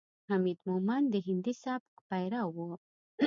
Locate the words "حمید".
0.29-0.59